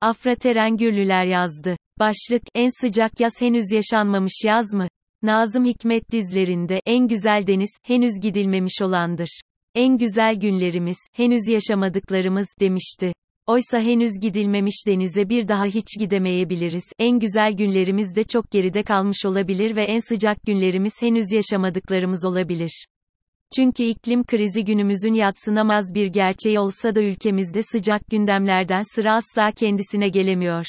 [0.00, 1.76] Afra Teren Gürlüler yazdı.
[1.98, 4.88] Başlık, en sıcak yaz henüz yaşanmamış yaz mı?
[5.22, 9.40] Nazım Hikmet dizlerinde, en güzel deniz, henüz gidilmemiş olandır.
[9.74, 13.12] En güzel günlerimiz, henüz yaşamadıklarımız, demişti.
[13.46, 16.84] Oysa henüz gidilmemiş denize bir daha hiç gidemeyebiliriz.
[16.98, 22.86] En güzel günlerimiz de çok geride kalmış olabilir ve en sıcak günlerimiz henüz yaşamadıklarımız olabilir.
[23.56, 30.08] Çünkü iklim krizi günümüzün yatsınamaz bir gerçeği olsa da ülkemizde sıcak gündemlerden sıra asla kendisine
[30.08, 30.66] gelemiyor.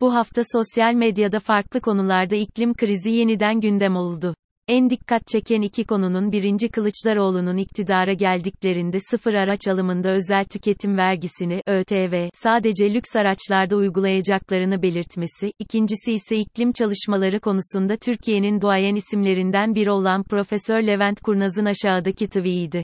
[0.00, 4.34] Bu hafta sosyal medyada farklı konularda iklim krizi yeniden gündem oldu.
[4.68, 11.62] En dikkat çeken iki konunun birinci Kılıçdaroğlu'nun iktidara geldiklerinde sıfır araç alımında özel tüketim vergisini
[11.66, 19.90] ÖTV sadece lüks araçlarda uygulayacaklarını belirtmesi, ikincisi ise iklim çalışmaları konusunda Türkiye'nin duayen isimlerinden biri
[19.90, 22.82] olan Profesör Levent Kurnaz'ın aşağıdaki tweetiydi.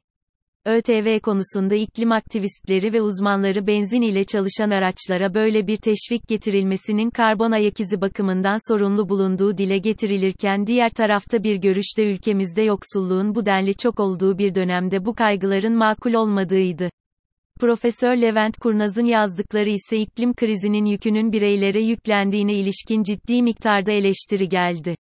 [0.66, 7.50] ÖTV konusunda iklim aktivistleri ve uzmanları benzin ile çalışan araçlara böyle bir teşvik getirilmesinin karbon
[7.50, 13.74] ayak izi bakımından sorunlu bulunduğu dile getirilirken diğer tarafta bir görüşte ülkemizde yoksulluğun bu denli
[13.74, 16.90] çok olduğu bir dönemde bu kaygıların makul olmadığıydı.
[17.60, 24.96] Profesör Levent Kurnaz'ın yazdıkları ise iklim krizinin yükünün bireylere yüklendiğine ilişkin ciddi miktarda eleştiri geldi.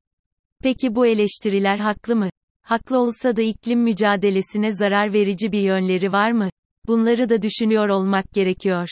[0.63, 2.29] Peki bu eleştiriler haklı mı?
[2.63, 6.49] Haklı olsa da iklim mücadelesine zarar verici bir yönleri var mı?
[6.87, 8.87] Bunları da düşünüyor olmak gerekiyor.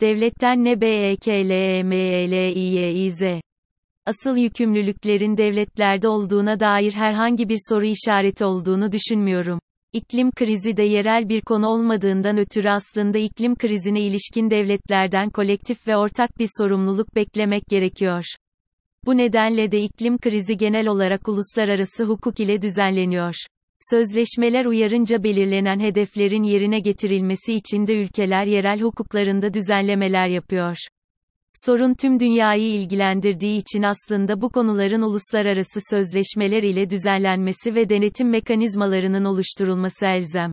[0.00, 3.22] Devletten ne BEKLEMELİYİZ.
[4.06, 9.58] Asıl yükümlülüklerin devletlerde olduğuna dair herhangi bir soru işareti olduğunu düşünmüyorum.
[9.92, 15.96] İklim krizi de yerel bir konu olmadığından ötürü aslında iklim krizine ilişkin devletlerden kolektif ve
[15.96, 18.24] ortak bir sorumluluk beklemek gerekiyor.
[19.06, 23.34] Bu nedenle de iklim krizi genel olarak uluslararası hukuk ile düzenleniyor.
[23.90, 30.76] Sözleşmeler uyarınca belirlenen hedeflerin yerine getirilmesi için de ülkeler yerel hukuklarında düzenlemeler yapıyor.
[31.54, 39.24] Sorun tüm dünyayı ilgilendirdiği için aslında bu konuların uluslararası sözleşmeler ile düzenlenmesi ve denetim mekanizmalarının
[39.24, 40.52] oluşturulması elzem.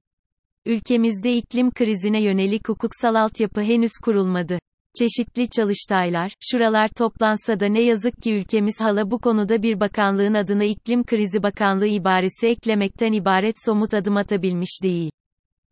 [0.66, 4.60] Ülkemizde iklim krizine yönelik hukuksal altyapı henüz kurulmadı.
[5.00, 10.64] Çeşitli çalıştaylar, şuralar toplansa da ne yazık ki ülkemiz hala bu konuda bir bakanlığın adına
[10.64, 15.12] iklim krizi bakanlığı ibaresi eklemekten ibaret somut adım atabilmiş değil.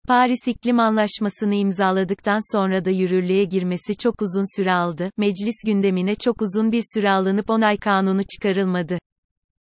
[0.08, 6.42] Paris İklim Anlaşması'nı imzaladıktan sonra da yürürlüğe girmesi çok uzun süre aldı, meclis gündemine çok
[6.42, 8.98] uzun bir süre alınıp onay kanunu çıkarılmadı.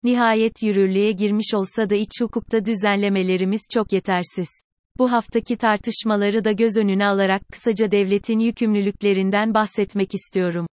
[0.03, 4.49] Nihayet yürürlüğe girmiş olsa da iç hukukta düzenlemelerimiz çok yetersiz.
[4.99, 10.67] Bu haftaki tartışmaları da göz önüne alarak kısaca devletin yükümlülüklerinden bahsetmek istiyorum.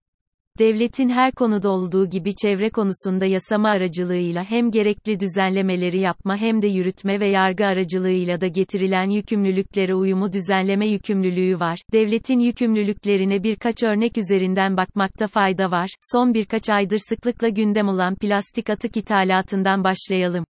[0.59, 6.67] Devletin her konuda olduğu gibi çevre konusunda yasama aracılığıyla hem gerekli düzenlemeleri yapma hem de
[6.67, 11.79] yürütme ve yargı aracılığıyla da getirilen yükümlülüklere uyumu düzenleme yükümlülüğü var.
[11.93, 15.91] Devletin yükümlülüklerine birkaç örnek üzerinden bakmakta fayda var.
[16.13, 20.45] Son birkaç aydır sıklıkla gündem olan plastik atık ithalatından başlayalım.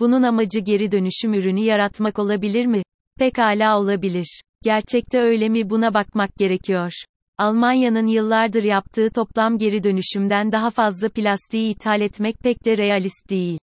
[0.00, 2.82] Bunun amacı geri dönüşüm ürünü yaratmak olabilir mi?
[3.18, 4.40] Pekala olabilir.
[4.64, 6.92] Gerçekte öyle mi buna bakmak gerekiyor.
[7.38, 13.58] Almanya'nın yıllardır yaptığı toplam geri dönüşümden daha fazla plastiği ithal etmek pek de realist değil.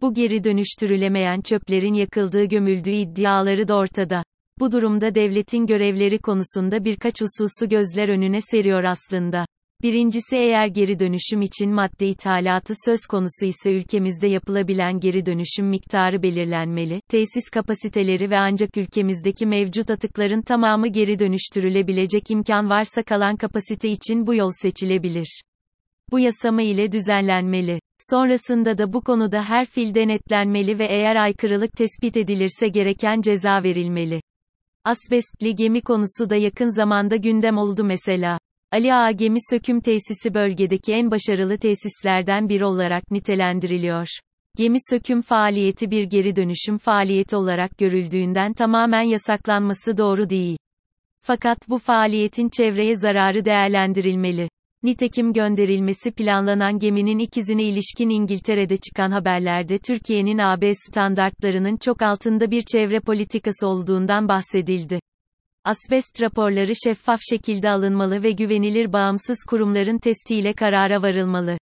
[0.00, 4.22] Bu geri dönüştürülemeyen çöplerin yakıldığı gömüldüğü iddiaları da ortada.
[4.58, 9.46] Bu durumda devletin görevleri konusunda birkaç hususu gözler önüne seriyor aslında.
[9.82, 16.22] Birincisi eğer geri dönüşüm için madde ithalatı söz konusu ise ülkemizde yapılabilen geri dönüşüm miktarı
[16.22, 23.88] belirlenmeli, tesis kapasiteleri ve ancak ülkemizdeki mevcut atıkların tamamı geri dönüştürülebilecek imkan varsa kalan kapasite
[23.88, 25.42] için bu yol seçilebilir.
[26.10, 27.80] Bu yasama ile düzenlenmeli.
[27.98, 34.20] Sonrasında da bu konuda her fil denetlenmeli ve eğer aykırılık tespit edilirse gereken ceza verilmeli.
[34.84, 38.38] Asbestli gemi konusu da yakın zamanda gündem oldu mesela.
[38.72, 44.06] Ali Ağa Gemi Söküm Tesisi bölgedeki en başarılı tesislerden biri olarak nitelendiriliyor.
[44.56, 50.56] Gemi söküm faaliyeti bir geri dönüşüm faaliyeti olarak görüldüğünden tamamen yasaklanması doğru değil.
[51.22, 54.48] Fakat bu faaliyetin çevreye zararı değerlendirilmeli.
[54.82, 62.62] Nitekim gönderilmesi planlanan geminin ikizine ilişkin İngiltere'de çıkan haberlerde Türkiye'nin AB standartlarının çok altında bir
[62.72, 64.98] çevre politikası olduğundan bahsedildi.
[65.64, 71.58] Asbest raporları şeffaf şekilde alınmalı ve güvenilir bağımsız kurumların testiyle karara varılmalı.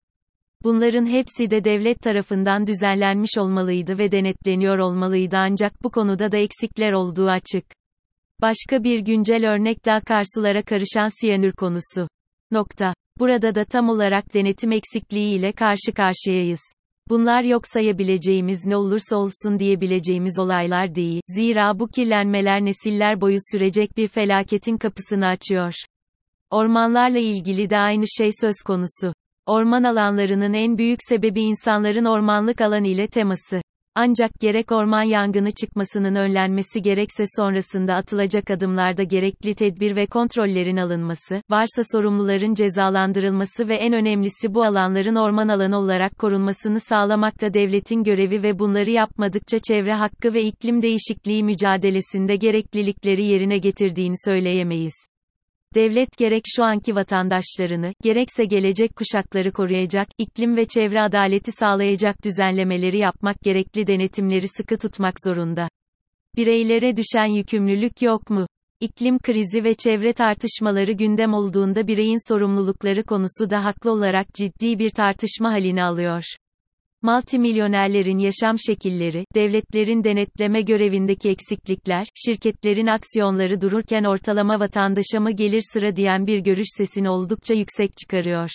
[0.63, 6.91] Bunların hepsi de devlet tarafından düzenlenmiş olmalıydı ve denetleniyor olmalıydı ancak bu konuda da eksikler
[6.91, 7.65] olduğu açık.
[8.41, 12.07] Başka bir güncel örnek de akarsulara karışan siyanür konusu.
[12.51, 12.93] Nokta.
[13.17, 16.61] Burada da tam olarak denetim eksikliği ile karşı karşıyayız.
[17.09, 21.21] Bunlar yok sayabileceğimiz ne olursa olsun diyebileceğimiz olaylar değil.
[21.27, 25.73] Zira bu kirlenmeler nesiller boyu sürecek bir felaketin kapısını açıyor.
[26.49, 29.13] Ormanlarla ilgili de aynı şey söz konusu.
[29.45, 33.61] Orman alanlarının en büyük sebebi insanların ormanlık alan ile teması.
[33.95, 41.41] Ancak gerek orman yangını çıkmasının önlenmesi gerekse sonrasında atılacak adımlarda gerekli tedbir ve kontrollerin alınması,
[41.49, 48.03] varsa sorumluların cezalandırılması ve en önemlisi bu alanların orman alanı olarak korunmasını sağlamak da devletin
[48.03, 55.18] görevi ve bunları yapmadıkça çevre hakkı ve iklim değişikliği mücadelesinde gereklilikleri yerine getirdiğini söyleyemeyiz.
[55.75, 62.97] Devlet gerek şu anki vatandaşlarını, gerekse gelecek kuşakları koruyacak, iklim ve çevre adaleti sağlayacak düzenlemeleri
[62.97, 65.69] yapmak gerekli denetimleri sıkı tutmak zorunda.
[66.35, 68.47] Bireylere düşen yükümlülük yok mu?
[68.79, 74.89] İklim krizi ve çevre tartışmaları gündem olduğunda bireyin sorumlulukları konusu da haklı olarak ciddi bir
[74.89, 76.23] tartışma halini alıyor.
[77.01, 85.95] Multimilyonerlerin yaşam şekilleri, devletlerin denetleme görevindeki eksiklikler, şirketlerin aksiyonları dururken ortalama vatandaşa mı gelir sıra
[85.95, 88.49] diyen bir görüş sesini oldukça yüksek çıkarıyor.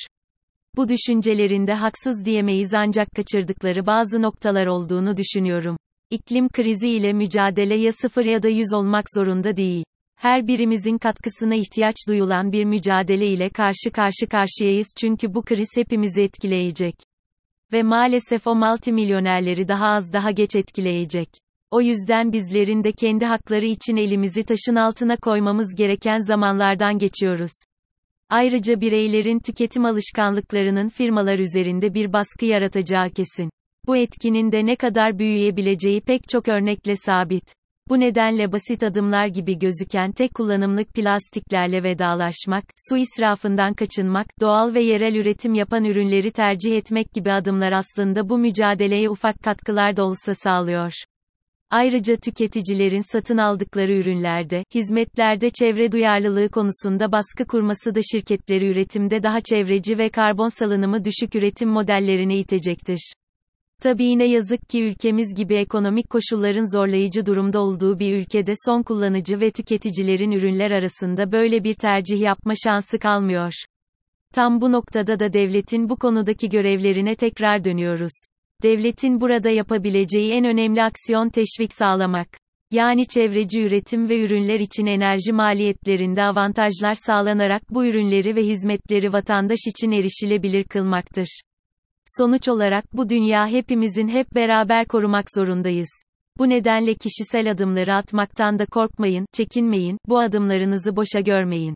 [0.77, 5.77] Bu düşüncelerinde haksız diyemeyiz ancak kaçırdıkları bazı noktalar olduğunu düşünüyorum.
[6.11, 9.85] İklim krizi ile mücadele ya sıfır ya da yüz olmak zorunda değil.
[10.17, 16.23] Her birimizin katkısına ihtiyaç duyulan bir mücadele ile karşı karşı karşıyayız çünkü bu kriz hepimizi
[16.23, 16.95] etkileyecek.
[17.75, 21.29] Ve maalesef o multimilyonerleri daha az daha geç etkileyecek.
[21.71, 27.51] O yüzden bizlerin de kendi hakları için elimizi taşın altına koymamız gereken zamanlardan geçiyoruz.
[28.31, 33.51] Ayrıca bireylerin tüketim alışkanlıklarının firmalar üzerinde bir baskı yaratacağı kesin.
[33.87, 37.55] Bu etkinin de ne kadar büyüyebileceği pek çok örnekle sabit.
[37.89, 44.83] Bu nedenle basit adımlar gibi gözüken tek kullanımlık plastiklerle vedalaşmak, su israfından kaçınmak, doğal ve
[44.83, 50.35] yerel üretim yapan ürünleri tercih etmek gibi adımlar aslında bu mücadeleye ufak katkılar da olsa
[50.35, 50.93] sağlıyor.
[51.71, 59.41] Ayrıca tüketicilerin satın aldıkları ürünlerde, hizmetlerde çevre duyarlılığı konusunda baskı kurması da şirketleri üretimde daha
[59.41, 63.13] çevreci ve karbon salınımı düşük üretim modellerine itecektir.
[63.83, 69.41] Tabii yine yazık ki ülkemiz gibi ekonomik koşulların zorlayıcı durumda olduğu bir ülkede son kullanıcı
[69.41, 73.53] ve tüketicilerin ürünler arasında böyle bir tercih yapma şansı kalmıyor.
[74.35, 78.25] Tam bu noktada da devletin bu konudaki görevlerine tekrar dönüyoruz.
[78.63, 82.29] Devletin burada yapabileceği en önemli aksiyon teşvik sağlamak.
[82.71, 89.59] Yani çevreci üretim ve ürünler için enerji maliyetlerinde avantajlar sağlanarak bu ürünleri ve hizmetleri vatandaş
[89.67, 91.41] için erişilebilir kılmaktır.
[92.07, 95.89] Sonuç olarak bu dünya hepimizin hep beraber korumak zorundayız.
[96.39, 101.75] Bu nedenle kişisel adımları atmaktan da korkmayın, çekinmeyin, bu adımlarınızı boşa görmeyin.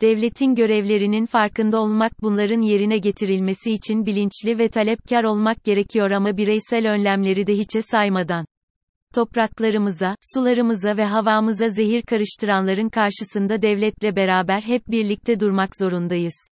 [0.00, 6.92] Devletin görevlerinin farkında olmak bunların yerine getirilmesi için bilinçli ve talepkar olmak gerekiyor ama bireysel
[6.92, 8.44] önlemleri de hiçe saymadan.
[9.14, 16.51] Topraklarımıza, sularımıza ve havamıza zehir karıştıranların karşısında devletle beraber hep birlikte durmak zorundayız.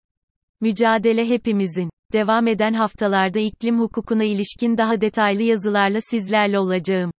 [0.61, 1.89] Mücadele hepimizin.
[2.13, 7.11] Devam eden haftalarda iklim hukukuna ilişkin daha detaylı yazılarla sizlerle olacağım.